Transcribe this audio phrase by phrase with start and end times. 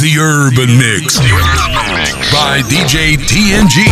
[0.00, 1.20] The Urban Mix
[2.32, 3.84] by DJ TNG.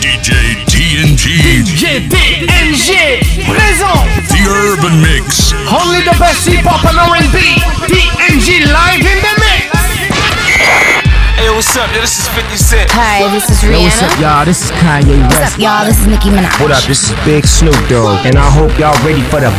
[0.00, 1.24] DJ TNG.
[1.68, 4.00] DJ TNG présent.
[4.32, 5.52] The Urban Mix.
[5.68, 7.60] Only the best hip hop and R&B.
[7.92, 9.68] TNG live in the mix.
[11.36, 11.92] Hey, what's up?
[11.92, 12.90] Yo, this is 50 Cent.
[12.92, 13.76] Hi, this is Rihanna.
[13.76, 14.44] Yo, what's up, y'all?
[14.46, 15.40] This is Kanye West.
[15.40, 15.84] What's up, y'all?
[15.84, 16.56] This is Nicki Minaj.
[16.62, 16.82] What up?
[16.84, 19.52] This is Big Snoop Dogg, and I hope y'all ready for the.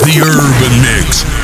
[0.00, 1.43] The Urban Mix.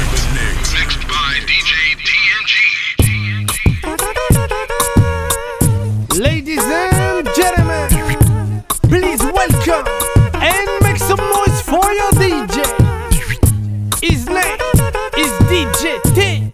[15.82, 16.49] Is DJ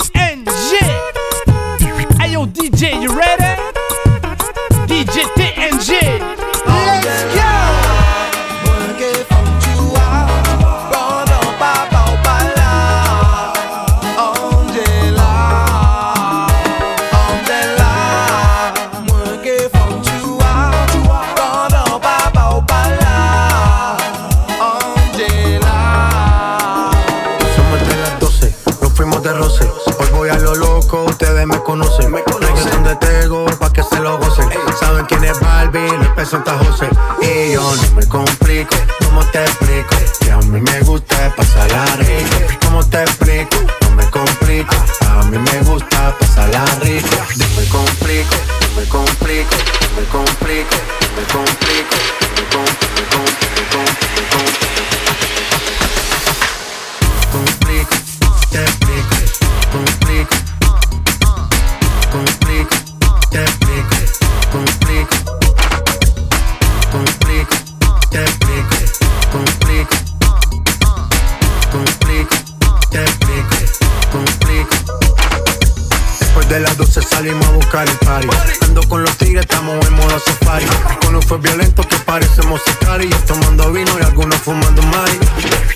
[81.36, 83.10] Con un fue violento que parecemos sicari.
[83.26, 85.18] Tomando vino y algunos fumando mari.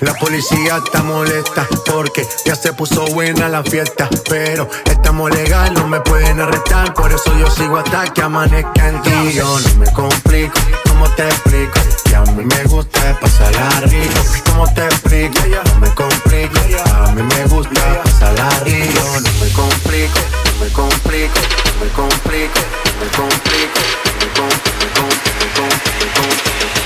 [0.01, 4.09] La policía está molesta porque ya se puso buena la fiesta.
[4.29, 6.95] Pero estamos legal, no me pueden arrestar.
[6.95, 9.33] Por eso yo sigo hasta que amanezca en ti.
[9.35, 11.81] Yo no me complico, ¿cómo te explico?
[12.05, 14.21] Que a mí me gusta pasarla rico.
[14.47, 15.41] ¿Cómo te explico?
[15.75, 16.59] No me complico,
[16.95, 19.01] a mí me gusta pasarla rico.
[19.15, 20.21] No me complico,
[20.61, 21.41] me complico,
[21.81, 22.61] me complico,
[23.01, 23.81] me complico,
[24.21, 25.63] me complico, me complico,
[25.99, 26.81] me complico.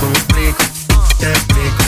[0.00, 0.64] Complico,
[1.18, 1.84] te explico,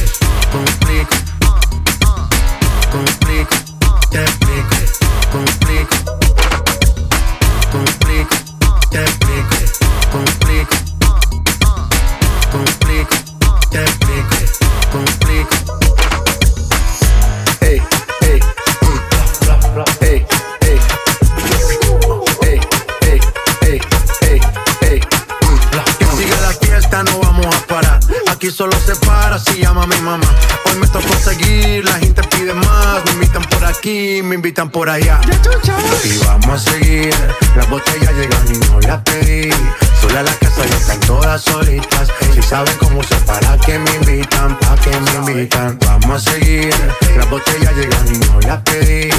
[34.57, 35.21] invitan por allá.
[36.05, 37.15] Y vamos a seguir.
[37.57, 39.51] Las botellas llegan y no las pedí.
[40.01, 42.09] Sola la casa ya están todas solitas.
[42.33, 45.79] Si saben cómo se para que me invitan, pa' que me invitan.
[45.81, 46.75] Vamos a seguir.
[47.17, 49.11] Las botellas llegan y no las pedí.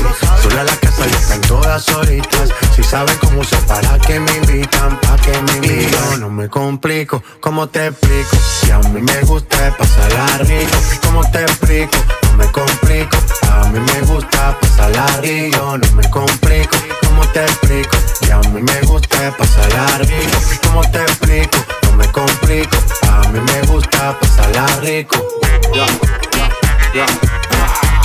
[0.42, 2.50] Sola la casa ya están todas solitas.
[2.76, 5.82] Si saben cómo se para que me invitan, pa' que me invitan.
[5.82, 8.38] Y yo no me complico, ¿cómo te explico?
[8.66, 10.78] Que a mí me gusta pasarla rico.
[11.04, 12.27] ¿Cómo te explico?
[12.38, 13.18] Me complico.
[13.52, 15.58] A mí me gusta pasarla rico.
[15.58, 17.98] Yo no me complico, ¿cómo te explico?
[18.22, 20.38] Que a mí me gusta pasarla rico.
[20.64, 21.58] ¿Cómo te explico?
[21.90, 22.78] No me complico.
[23.10, 25.18] A mí me gusta pasarla rico.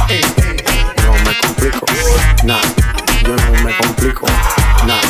[0.09, 0.21] Ey,
[1.05, 1.87] No me complico,
[2.45, 2.61] nah,
[3.23, 4.27] yo no me complico,
[4.87, 5.01] nah,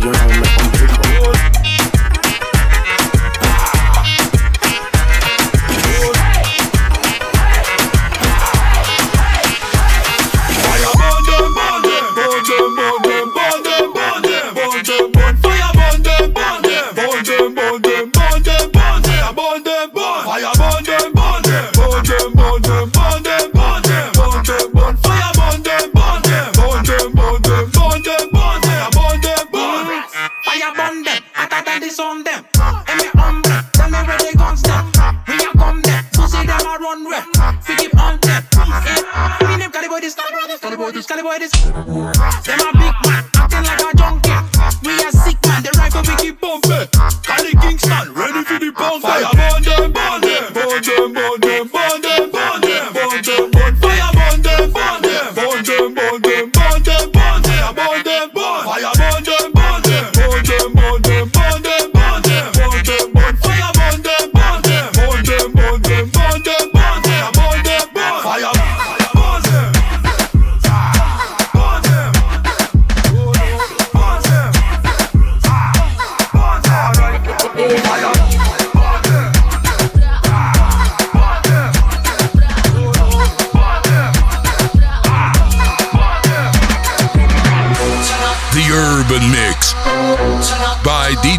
[0.00, 1.77] yo no me complico.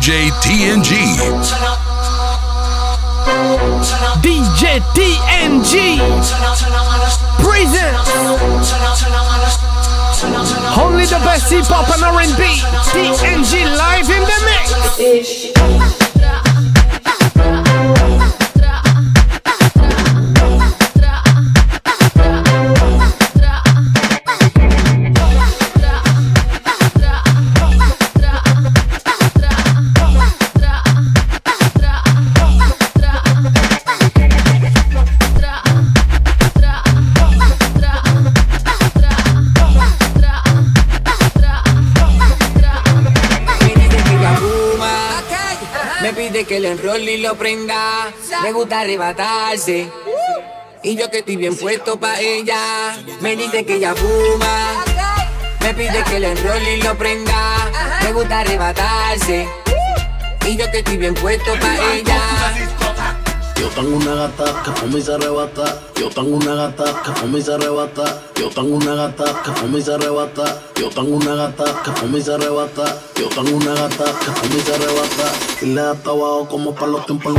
[0.10, 0.90] DJ TNG.
[4.26, 6.02] DJ TNG
[7.38, 8.10] presents
[10.82, 12.42] only the best hip hop and R&B.
[12.90, 15.89] TNG live in the mix.
[46.02, 48.12] Me pide que le enrolle y lo prenda.
[48.42, 49.90] Me gusta arrebatarse.
[50.82, 52.98] Y yo que estoy bien puesto pa' ella.
[53.22, 54.84] Me dice que ella fuma,
[55.62, 57.70] me pide que le enrolle y lo prenda.
[58.04, 59.48] Me gusta arrebatarse.
[60.46, 62.79] Y yo que estoy bien puesto pa' ella.
[63.60, 65.82] Yo tengo una gata que fuma y se arrebata.
[65.96, 68.22] Yo tengo una gata que fuma y se arrebata.
[68.36, 70.62] Yo tengo una gata que fuma y se arrebata.
[70.76, 72.98] Yo tengo una gata que fuma y se arrebata.
[73.16, 75.32] Yo tengo una gata que fuma y se arrebata.
[75.62, 77.34] Y le da abajo como para los tiempos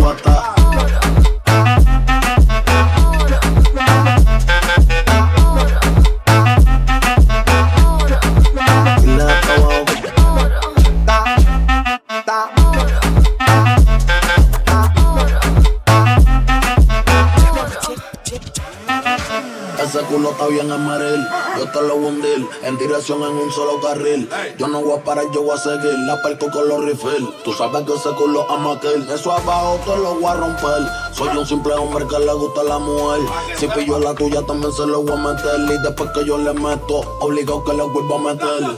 [20.41, 21.27] está bien amaril,
[21.59, 24.29] yo te lo hundir En dirección en un solo carril.
[24.59, 27.53] Yo no voy a parar, yo voy a seguir La perco con los refill Tú
[27.53, 30.83] sabes que ese culo ama aquel Eso abajo te lo voy a romper.
[31.13, 33.21] Soy un simple hombre que le gusta a la mujer.
[33.57, 35.61] Si pillo la tuya también se lo voy a meter.
[35.61, 38.77] Y después que yo le meto Obligado que le vuelva a meter.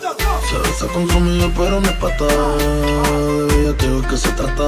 [0.50, 4.66] Se besa con su amiga pero no es pata De quiero que se trata.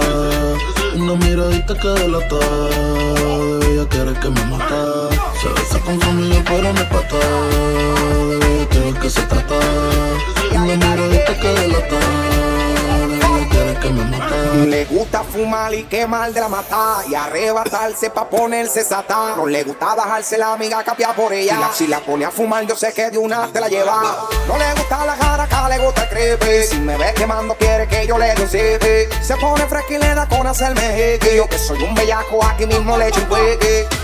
[0.94, 2.36] Una miradita que delata.
[2.36, 5.08] De ella quiere que me mata
[5.40, 7.16] Se besa con su amiga pero no es pata
[8.40, 9.58] De ella quiero que se trata
[10.52, 12.63] Una miradita que delata
[13.84, 14.34] que me mata
[14.66, 19.36] Le gusta fumar y quemar de la mata y arrebatarse pa' ponerse satán.
[19.36, 21.54] No le gusta bajarse la amiga capia por ella.
[21.54, 24.28] Si la, si la pone a fumar, yo sé que de una te la lleva.
[24.46, 26.66] No le gusta la jaraca, le gusta el creepy.
[26.68, 29.08] Si me ve quemando, quiere que yo le dé.
[29.22, 31.36] Se pone fresca y le da con hacerme jeque.
[31.36, 33.20] Yo que soy un bellaco, aquí mismo le echo.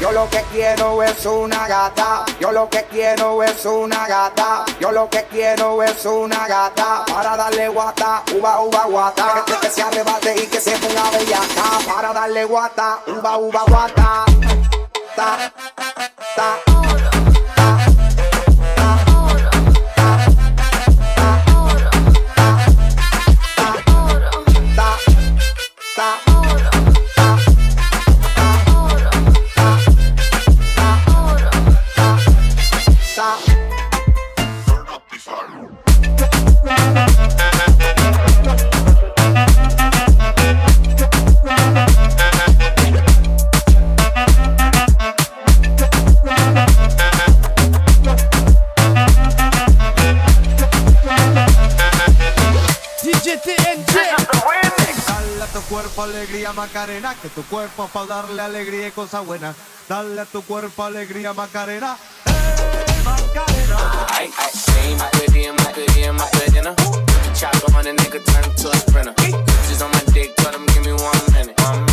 [0.01, 2.25] Yo lo que quiero es una gata.
[2.41, 4.65] Yo lo que quiero es una gata.
[4.81, 7.05] Yo lo que quiero es una gata.
[7.07, 9.45] Para darle guata, uva, uva, guata.
[9.71, 11.79] Se arrebate y que se ponga bellaca.
[11.87, 14.25] Para darle guata, uva, uva, guata.
[15.15, 15.53] Ta,
[16.35, 16.80] ta.
[55.07, 59.55] Dale a tu cuerpo alegría Macarena, que tu cuerpo pa' darle alegría y cosa buena.
[59.89, 61.97] Dale a tu cuerpo alegría Macarena.
[62.27, 64.07] ¡Eh, Macarena!
[64.11, 66.75] Ay, ay, say my goodie and my goodie and my goodie, you know.
[67.35, 69.15] Chopper on a nigga, turn him to a sprinter.
[69.15, 71.59] Bitches on my dick, tell him give me one minute.
[71.59, 71.90] Hey, my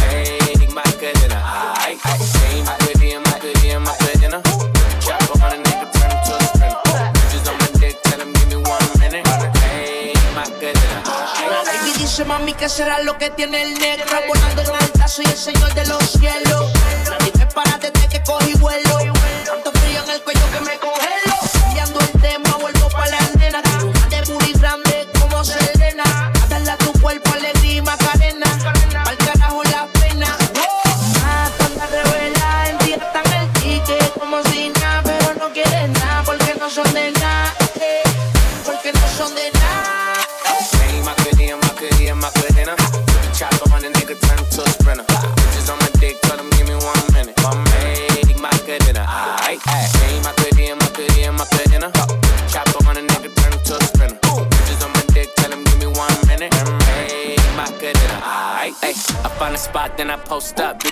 [12.57, 16.03] que será lo que tiene el negro Volando en alta, soy el señor de los
[16.11, 16.71] cielos.
[17.23, 18.97] Dime para desde que cogí vuelo.
[19.45, 21.35] Tanto frío en el cuello que me congelo.
[21.61, 23.17] Cambiando el tema, vuelvo pa' la
[23.83, 26.31] una de booty grande como Selena.
[26.43, 28.47] A darle a tu cuerpo alegría y macarena.
[29.03, 30.37] Pa'l carajo la pena.
[31.23, 36.55] Ah, tanta revela, en ti el ticket Como si nada, pero no quieren nada Porque
[36.59, 37.36] no son de nada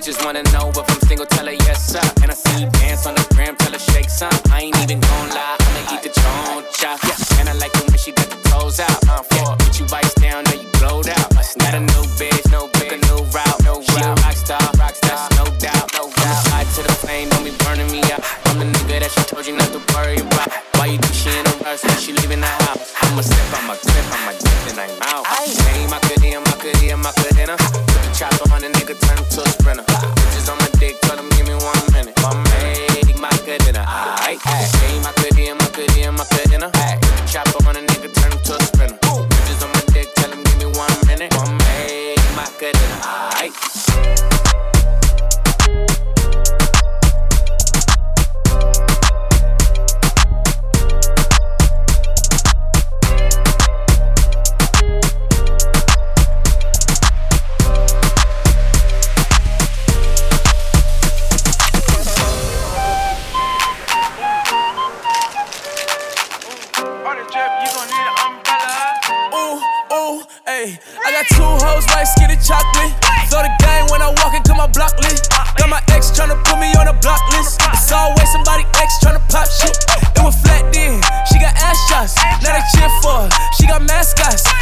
[0.05, 0.94] Bitches wanna know if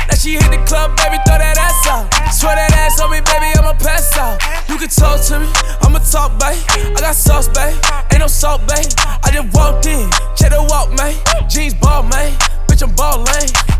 [0.07, 2.09] Now she hit the club, baby, throw that ass out.
[2.33, 4.41] Swear that ass on me, baby, I'ma pass out.
[4.69, 5.47] You can talk to me,
[5.81, 6.59] I'ma talk, babe.
[6.95, 7.77] I got sauce, babe.
[8.11, 8.89] Ain't no salt, babe.
[9.23, 11.15] I just walked in, check the walk, man.
[11.49, 12.33] Jeans ball, man.
[12.73, 13.29] Bitch, I'm ballin'.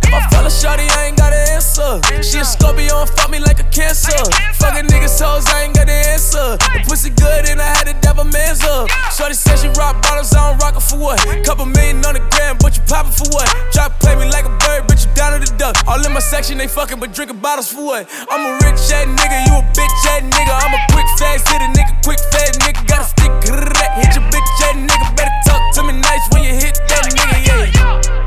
[0.06, 1.98] If I fell a shawty, I ain't got an answer.
[2.22, 4.14] She a Scorpio and fuck me like a cancer.
[4.62, 6.62] Fuckin' niggas hoes, I ain't got an answer.
[6.62, 8.94] The pussy good and I had to dab a man's up.
[9.10, 11.18] Shorty said she rock bottles, I don't rock it for what?
[11.42, 13.50] Couple million on the gram, but you poppin' for what?
[13.74, 15.74] Drop play me like a bird, bitch, you down to the duck.
[15.90, 18.06] All in my section, they fuckin', but drinking bottles for what?
[18.30, 20.54] I'm a rich ass nigga, you a bitch ass nigga.
[20.54, 22.86] I'm a quick fast hit a nigga, quick fast nigga.
[22.86, 25.18] Got a stick, hit your bitch ass nigga.
[25.18, 28.23] Better talk to me nice when you hit that nigga, yeah.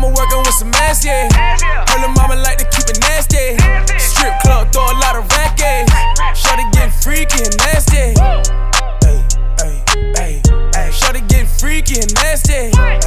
[0.00, 1.28] Mama working with some ass, yeah.
[1.28, 3.52] Her lil' mama like to keep it nasty.
[3.98, 5.90] Strip club, throw a lot of racket.
[6.34, 8.16] Shorty getting freaky and nasty.
[8.16, 9.22] Ay,
[9.60, 9.84] ay,
[10.16, 10.42] ay,
[10.74, 10.90] ay.
[10.90, 12.72] Shorty getting freaky and nasty.
[12.80, 12.98] Ay,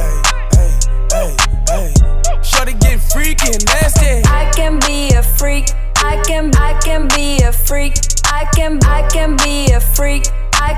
[0.54, 1.36] ay,
[1.72, 1.94] ay,
[2.30, 2.42] ay.
[2.42, 4.22] Shorty getting freaky and nasty.
[4.30, 5.66] I can be a freak.
[5.96, 7.94] I can I can be a freak.
[8.26, 10.26] I can I can be a freak.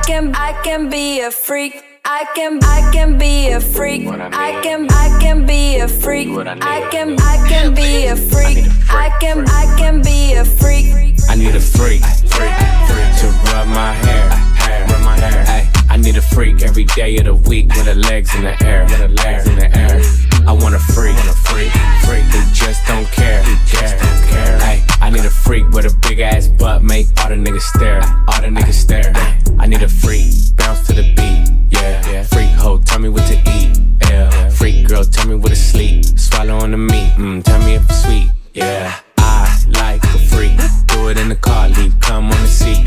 [0.06, 1.82] I can I can be a freak.
[2.04, 4.06] I can I can be a freak.
[4.06, 6.28] I can I can be a freak.
[6.28, 8.66] I can I can be a freak.
[8.88, 10.94] I can I can be a freak.
[11.28, 12.54] I need a freak, freak,
[12.86, 15.68] freak to rub my hair, hair, rub my hair.
[15.90, 18.84] I need a freak every day of the week with her legs in the air,
[18.84, 20.35] with her legs in the air.
[20.46, 21.72] I want a freak, freak,
[22.04, 22.22] freak.
[22.22, 24.58] Who just don't care, who just don't care.
[24.62, 28.00] Ay, I need a freak with a big ass butt, make all the niggas stare,
[28.28, 29.12] all the niggas stare.
[29.58, 32.22] I need a freak, bounce to the beat, yeah, yeah.
[32.22, 33.76] Freak hoe, tell me what to eat,
[34.08, 34.48] yeah.
[34.50, 37.90] Freak girl, tell me what to sleep, swallow on the meat, mm, tell me if
[37.90, 39.00] it's sweet, yeah.
[39.18, 40.56] I like a freak.
[40.86, 42.85] Do it in the car, leave come on the seat.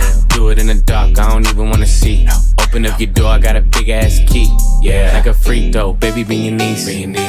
[2.79, 4.47] Open up your door, I got a big ass key.
[4.81, 6.87] Yeah, like a freak though, baby, be your niece.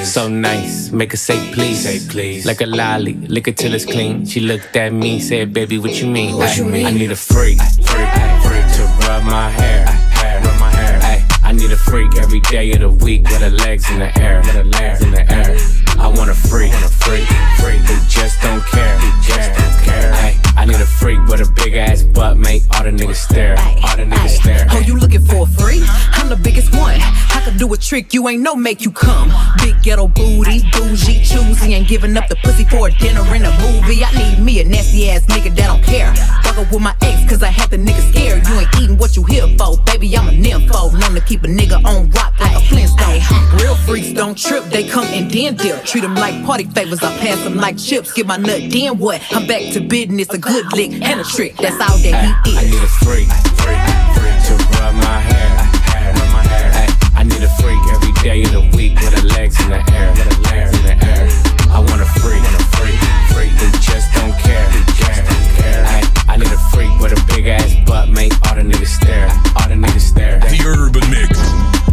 [0.08, 1.82] So nice, make her say please.
[1.82, 2.46] Say please.
[2.46, 4.24] Like a lolly, lick it till it's clean.
[4.26, 6.36] She looked at me, said, baby, what you mean?
[6.36, 6.86] What you mean?
[6.86, 8.10] I need a freak, freak,
[8.46, 11.26] freak to rub my hair, hair, rub my hair.
[11.42, 14.38] I need a freak every day of the week with her legs in the air,
[14.42, 15.56] with her legs in the air.
[15.98, 17.26] I want a freak, want a freak,
[17.58, 20.12] freak who just don't care, who just don't care.
[20.14, 23.56] Ay, I need a freak with a big ass butt, make all the niggas stare,
[23.58, 24.66] all the niggas stare.
[24.70, 25.82] Oh, you looking for a freak?
[26.12, 27.00] I'm the biggest one.
[27.00, 29.32] I could do a trick you ain't no make you come.
[29.56, 33.50] Big ghetto booty, bougie, choosy, ain't giving up the pussy for a dinner in a
[33.62, 34.04] movie.
[34.04, 36.14] I need me a nasty ass nigga that don't care.
[36.44, 38.46] Fuck up with my ex, cause I had the nigga scared.
[38.46, 40.14] You ain't eating what you here for, baby.
[40.14, 40.92] I'm a nympho.
[41.00, 43.20] Known to keep a nigga on rock like a Flintstone.
[43.58, 45.84] Real freaks don't trip, they come and then dip.
[45.84, 48.12] Treat them like party favors, I pass them like chips.
[48.12, 49.22] Get my nut, then what?
[49.30, 51.54] I'm back to business, a good lick and a trick.
[51.56, 52.74] That's all that he I is.
[52.74, 53.30] need a freak,
[53.62, 53.82] freak,
[54.18, 55.50] freak to rub my hair,
[55.94, 56.74] hair, rub my hair.
[57.14, 60.10] I need a freak every day of the week with her legs in the air,
[60.10, 61.30] with her legs in the air.
[61.70, 62.98] I want a freak, want a freak,
[63.30, 65.86] freak who just don't care, who just don't care.
[65.86, 69.30] Ay, I need a freak with a big ass butt, make all the niggas stare,
[69.54, 70.40] all the niggas stare.
[70.50, 71.38] The Urban Mix.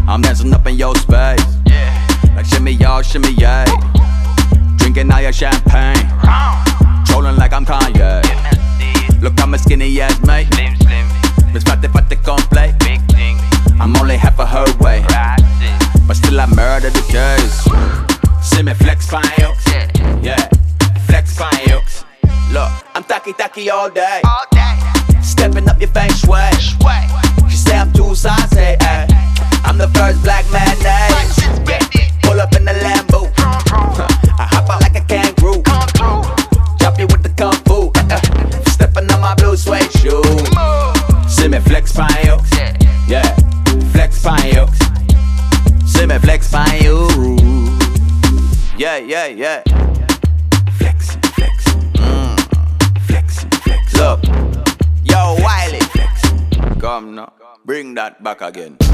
[0.09, 1.45] I'm dancing up in your space.
[1.69, 1.93] Yeah.
[2.35, 3.65] Like shimmy y'all, shimmy yay.
[4.77, 6.09] Drinking all your champagne.
[7.07, 8.21] Trolling like I'm Kanye.
[9.21, 10.47] Look, I'm a skinny ass mate.
[11.53, 12.75] Miss Fate Fate complete.
[13.79, 15.05] I'm only half of her weight.
[16.07, 17.65] But still I murder the case.
[18.47, 19.23] See me flex fine.
[20.21, 20.47] Yeah,
[21.07, 21.51] flex fine.
[22.51, 24.21] Look, I'm tacky tacky all day.
[25.21, 26.51] Stepping up your feng shui.
[27.49, 28.77] She say I'm too saucy.
[58.47, 58.86] Again.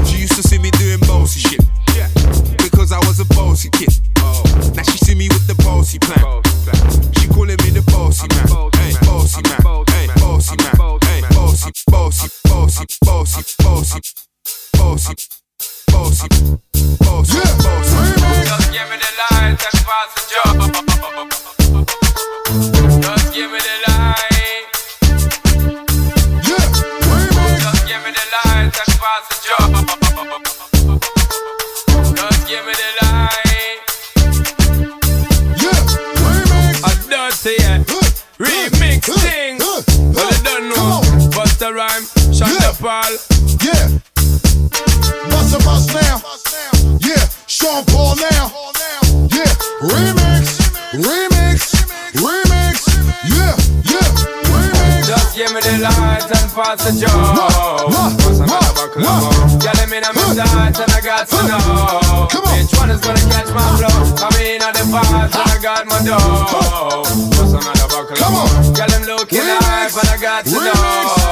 [56.80, 57.86] And the job.
[57.86, 59.62] What's another buckle of more?
[59.62, 62.26] Yeah, let me know my sights and I got to know.
[62.50, 64.16] Which one is gonna catch my flow?
[64.16, 67.04] Come in at the vibes and I got my dough.
[67.38, 68.74] What's another buckle of more?
[68.74, 71.23] Yeah, them looking hype and I got to know.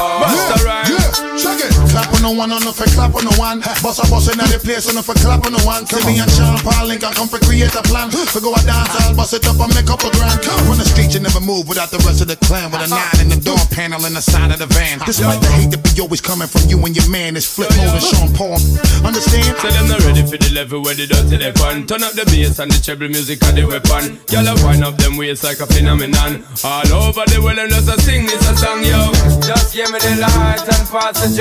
[2.22, 3.58] The one, on the for clap on the one.
[3.82, 5.82] Boss a boss in the place, on the clap on the one.
[6.06, 8.11] Me and Sean Paul Link, I come for create a plan.
[8.11, 10.38] For go a dance, I'll bust it up and make up a grand.
[10.70, 12.70] Run the street, you never move without the rest of the clan.
[12.70, 15.02] With a nine in the door panel in the side of the van.
[15.02, 17.98] Despite the hate that be always coming from you and your man, it's flip mode
[17.98, 18.61] and Sean Paul.
[19.02, 19.58] Understand?
[19.58, 21.87] Say them not ready for the level where they dirty they fun.
[21.90, 24.22] Turn up the bass and the treble music and the weapon.
[24.30, 26.46] Y'all wind up them waist like a phenomenon.
[26.62, 29.11] All over the world and just a sing this a song, yo.
[29.42, 31.32] Just give me the light and pass the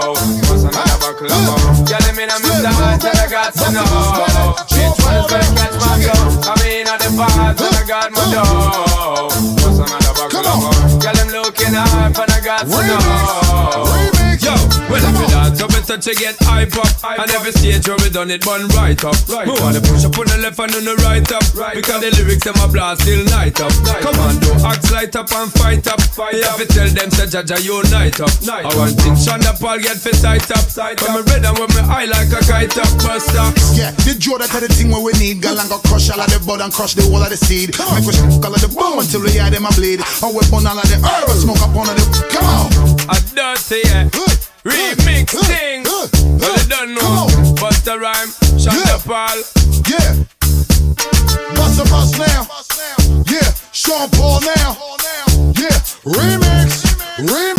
[0.00, 0.12] joe.
[0.48, 1.86] What's another buckle of more?
[1.86, 4.54] Yeah, let me know my sights and I got to know.
[4.70, 6.52] Which one is gonna catch my flow?
[6.52, 7.10] I'm in at the
[7.62, 9.28] and I got my dough.
[9.62, 11.02] What's another buckle of more?
[11.02, 14.17] Yeah, them looking and I got to know.
[14.88, 18.10] Well if you dance, so better to get hype up And every stage where we
[18.10, 20.96] done it, bun right up We wanna push up on the left and on the
[21.04, 23.72] right up Because the lyrics them a blast till night up
[24.04, 26.00] Come on, do axe light up and fight up
[26.32, 29.98] You have to tell them, say Jaja, unite up I want things Shonda Paul get
[29.98, 30.64] for sight up
[31.02, 34.36] When me red and when me high like a kite up Buster Yeah, the Joe
[34.36, 35.40] that the thing where we need.
[35.40, 37.72] Girl and go crush all of the bud and crush the whole of the seed.
[37.72, 38.02] Come on.
[38.02, 40.00] Make us all of the boom until we hear them a bleed.
[40.22, 42.04] And we burn all of the herb smoke up on of the.
[42.28, 42.68] Come on.
[43.08, 44.27] A dirty yeah.
[44.68, 45.84] Remix thing
[46.38, 47.26] Well you don't know
[47.60, 48.28] Bust a rhyme
[48.60, 49.38] Shonda Paul
[49.88, 50.24] Yeah.
[51.56, 52.46] Bust a bust now.
[53.26, 53.50] Yeah.
[53.72, 54.76] Sean Paul now.
[55.56, 55.78] Yeah.
[56.04, 56.84] Remix.
[57.18, 57.57] Remix.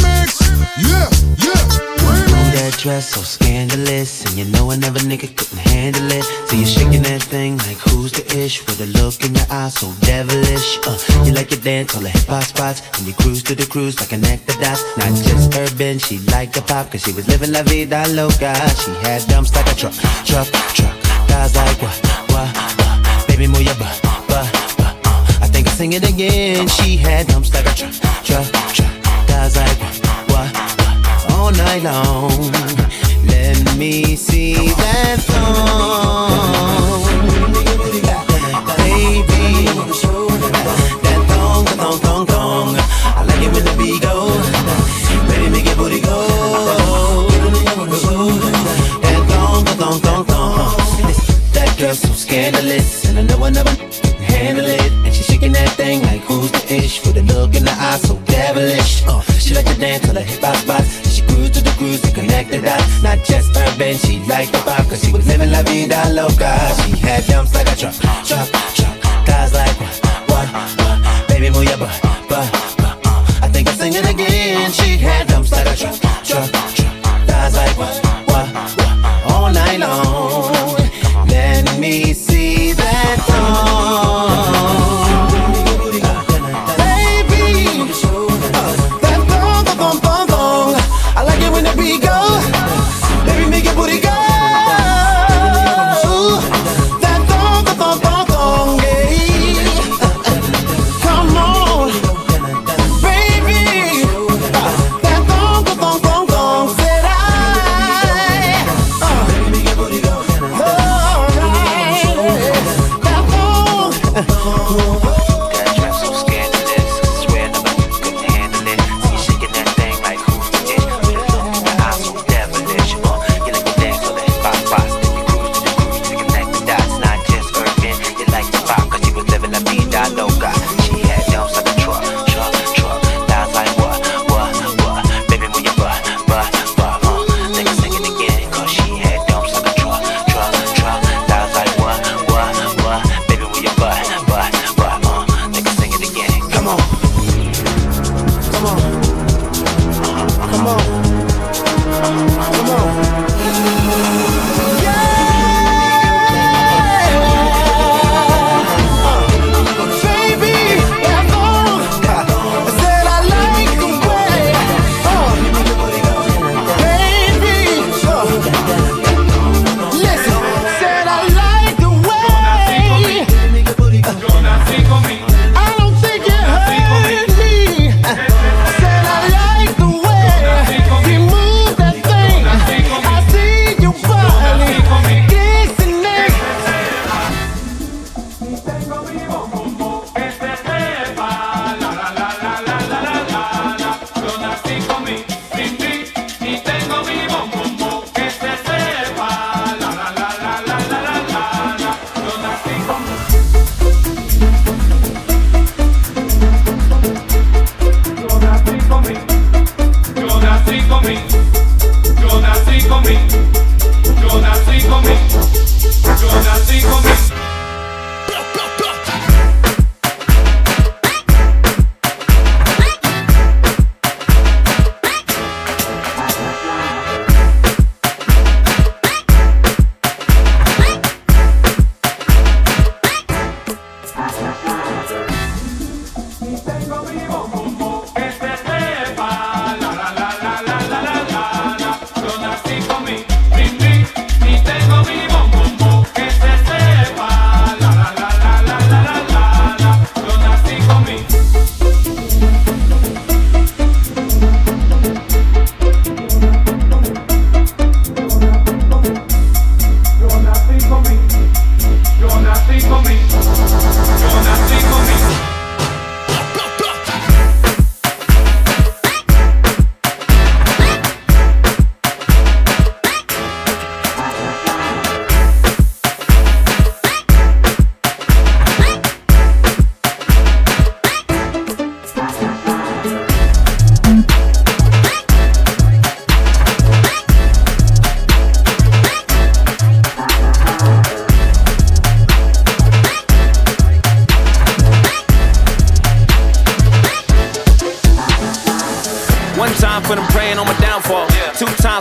[2.80, 4.24] Dress so scandalous.
[4.26, 6.24] And you know another nigga couldn't handle it.
[6.48, 8.66] So you're shaking that thing like who's the ish?
[8.66, 10.80] With a look in your eyes so devilish.
[10.88, 12.82] Uh, You like to dance on the hip hop spots.
[12.98, 16.54] And you cruise to the cruise like an actor dots Not just urban, she liked
[16.54, 18.54] the pop Cause she was living la vida loca.
[18.82, 19.94] She had dumps like a truck,
[20.26, 20.96] truck, truck.
[21.28, 21.98] Guys like what,
[22.32, 24.28] what, what Baby move your butt, butt,
[24.78, 26.68] butt uh, I think I'll sing it again.
[26.68, 28.19] She had dumps like a truck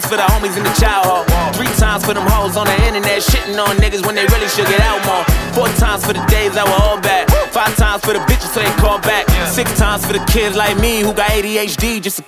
[0.07, 1.53] for the homies in the child hall.
[1.53, 4.67] Three times for them hoes on the internet shitting on niggas when they really should
[4.67, 5.25] get out more.
[5.55, 7.27] Four times for the days that were all bad.
[7.51, 9.27] Five times for the bitches so they call back.
[9.49, 12.23] Six times for the kids like me who got ADHD just to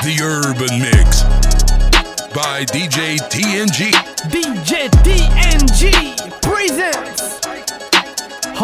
[0.00, 1.24] The Urban Mix
[2.32, 3.90] by DJ TNG.
[4.30, 5.92] DJ TNG
[6.40, 7.09] presents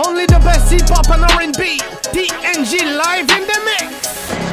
[0.04, 1.78] only the best hip hop and R&B.
[2.12, 4.06] TNG live in the mix.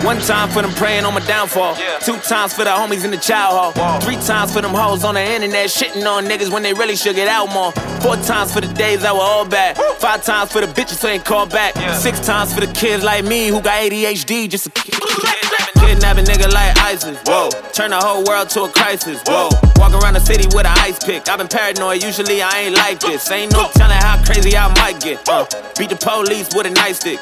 [0.03, 1.75] One time for them praying on my downfall.
[2.01, 4.01] Two times for the homies in the child hall.
[4.01, 7.15] Three times for them hoes on the internet shitting on niggas when they really should
[7.15, 7.71] get out more.
[8.01, 9.77] Four times for the days I were all bad.
[9.99, 11.75] Five times for the bitches who ain't called back.
[11.95, 16.51] Six times for the kids like me who got ADHD just to kidnap a nigga
[16.51, 17.17] like ISIS.
[17.25, 19.21] Whoa, turn the whole world to a crisis.
[19.25, 21.29] Whoa, walk around the city with an ice pick.
[21.29, 23.29] I've been paranoid, usually I ain't like this.
[23.29, 25.27] Ain't no telling how crazy I might get.
[25.29, 25.45] Uh,
[25.77, 27.21] beat the police with a nightstick.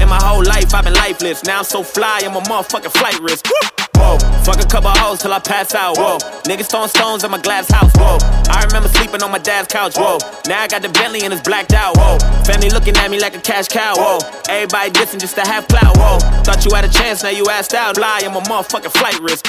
[0.00, 1.44] In my whole life, I've been lifeless.
[1.44, 3.46] Now I'm so fly, I'm a motherfucking flight risk.
[4.02, 5.96] Whoa, fuck a couple hoes till I pass out.
[5.96, 7.92] Whoa, niggas throwing stones at my glass house.
[7.94, 8.18] Whoa,
[8.50, 9.96] I remember sleeping on my dad's couch.
[9.96, 11.96] Whoa, now I got the Bentley and it's blacked out.
[11.96, 13.94] Whoa, family looking at me like a cash cow.
[13.94, 15.96] Whoa, everybody dissing just to have clout.
[15.96, 17.96] Whoa, thought you had a chance, now you asked out.
[17.96, 19.46] Lie, I'm a motherfucking flight risk.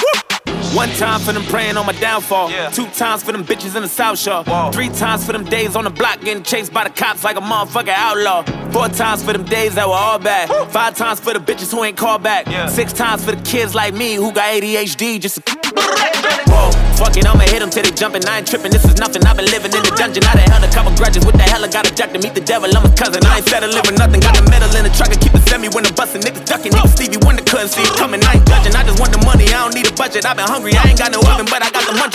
[0.74, 2.50] One time for them praying on my downfall.
[2.72, 4.42] Two times for them bitches in the South Shore.
[4.72, 7.40] Three times for them days on the block getting chased by the cops like a
[7.40, 8.42] motherfucking outlaw.
[8.72, 10.48] Four times for them days that were all bad.
[10.72, 12.46] Five times for the bitches who ain't called back.
[12.68, 15.56] Six times for the kids like me who got ADHD just to.
[15.76, 18.24] Whoa, fuck it, I'ma hit them till they jumpin'.
[18.26, 19.22] I ain't tripping, this is nothing.
[19.26, 20.22] I've been living in the dungeon.
[20.24, 21.24] I done held a couple grudges.
[21.26, 21.64] What the hell?
[21.64, 22.70] I got a to meet the devil.
[22.70, 23.20] I'm his cousin.
[23.26, 24.22] I ain't settling with nothing.
[24.22, 26.22] Got the metal in the truck and keep it semi when I'm busting.
[26.22, 26.70] Niggas ducking.
[26.70, 28.22] Niggas Stevie Wonder couldn't see it coming.
[28.22, 28.74] I ain't judging.
[28.78, 29.50] I just want the money.
[29.50, 30.22] I don't need a budget.
[30.22, 30.78] I've been hungry.
[30.78, 31.98] I ain't got no oven, but I got the.
[31.98, 32.13] Whoa,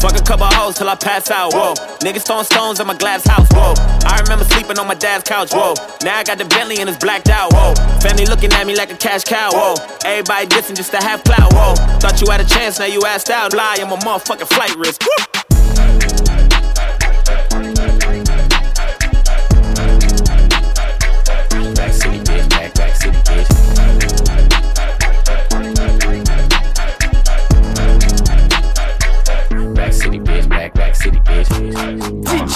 [0.00, 1.52] fuck a couple hoes till I pass out.
[1.52, 3.48] Whoa, niggas throwing stones at my glass house.
[3.50, 3.74] Whoa,
[4.06, 5.52] I remember sleeping on my dad's couch.
[5.52, 7.52] Whoa, now I got the Bentley and it's blacked out.
[7.52, 9.50] Whoa, family looking at me like a cash cow.
[9.52, 11.52] Whoa, everybody dissing just to have clout.
[11.52, 13.54] Whoa, thought you had a chance, now you asked out.
[13.54, 15.02] Lie, I'm a motherfucking flight risk.
[15.02, 15.38] Woo!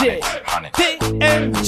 [0.02, 0.31] DJ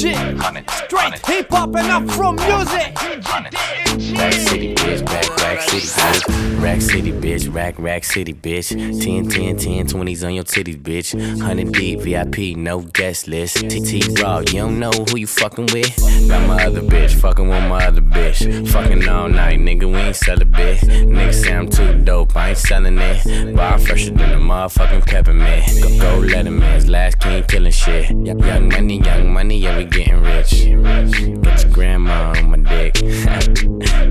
[0.04, 2.94] TNG straight hip hop and up from music.
[2.94, 6.44] Back city bitch, back back city bitch.
[6.62, 8.70] Rack city bitch, rack rack city bitch.
[8.70, 11.14] 10 10 10 20s on your titties bitch.
[11.14, 13.56] 100 deep VIP, no guest list.
[13.56, 15.96] TT raw, you don't know who you fucking with.
[16.28, 18.68] Got my other bitch, fucking with my other bitch.
[18.68, 20.80] Fucking all night, nigga, we ain't sell a bit.
[20.80, 23.54] Nigga say I'm too dope, I ain't selling it.
[23.54, 25.66] Bar fresher than a motherfucking peppermint.
[25.82, 28.10] Go, go let him in, last king killing shit.
[28.10, 30.50] Young money, young money, yeah, we getting rich.
[31.42, 32.94] Get your grandma on my dick.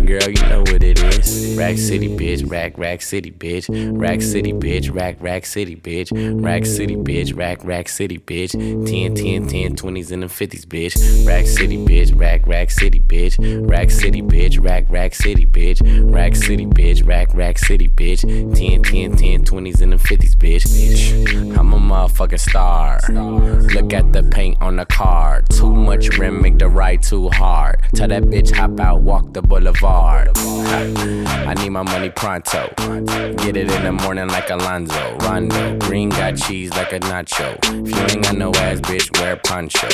[0.06, 1.56] Girl, you know what it is.
[1.58, 2.50] Rack City, bitch.
[2.50, 3.68] Rack, rack city, bitch.
[4.00, 4.94] Rack City, bitch.
[4.94, 6.10] Rack, rack city, bitch.
[6.44, 7.36] Rack City, bitch.
[7.36, 8.52] Rack, rack city, bitch.
[8.52, 11.28] 10, 10, 10, 20s and the 50s, bitch.
[11.28, 12.18] Rack City, bitch.
[12.18, 13.70] Rack, rack city, bitch.
[13.70, 14.64] Rack City, bitch.
[14.64, 16.14] Rack, rack city, bitch.
[16.14, 17.06] Rack City, bitch.
[17.06, 18.22] Rack, rack city, bitch.
[18.56, 21.58] 10, 10, 10, 20s and the 50s, bitch.
[21.58, 23.00] I'm a motherfucking star.
[23.74, 25.44] Look at the paint on the car.
[25.74, 27.78] Too much rim, make the ride too hard.
[27.96, 30.30] Tell that bitch hop out, walk the boulevard.
[30.38, 32.72] I need my money pronto.
[33.38, 35.18] Get it in the morning like Alonzo.
[35.22, 35.80] Rondo.
[35.80, 37.58] Green got cheese like a nacho.
[37.88, 39.88] If you ain't got no ass, bitch, wear poncho.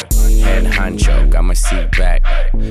[0.44, 2.26] Head honcho, got my seat back.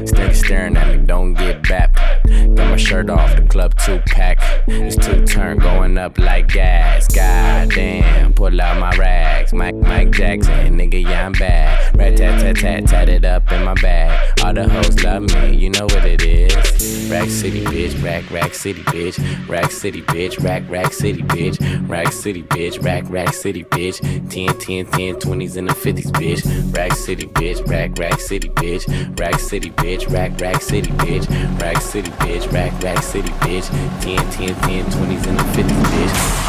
[0.06, 1.94] Stick staring at me, don't get back.
[2.26, 4.38] Got my shirt off, the club two pack.
[4.66, 7.08] It's two turn going up like gas.
[7.08, 9.54] God damn, pull out my rags.
[9.54, 11.96] Mike, Mike Jackson, nigga, yeah, I'm bad.
[11.96, 14.32] Rat tat tat tat, tat it up in my bag.
[14.42, 17.10] All the hoes love me, you know what it is.
[17.10, 19.48] Rack City, bitch, rack, rack city, bitch.
[19.48, 21.58] Rack City, bitch, rack, rack city, bitch.
[21.88, 24.00] Rack City, bitch, rack, rack city, bitch.
[24.30, 26.74] 10, 10, 10, 20s and the 50s, bitch.
[26.74, 29.18] Rack City, bitch, rack, rack city, bitch.
[29.20, 31.60] Rack City, bitch, rack, rack city, bitch.
[31.60, 33.68] Rack City, bitch, rack, rack city, bitch.
[34.00, 36.48] 10, 10, 10, 20s and the 50s, bitch.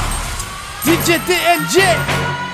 [0.85, 2.48] DJ TNG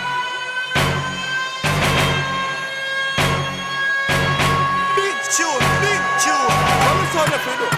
[5.36, 6.32] tune, big tune.
[6.32, 7.75] Come on, son of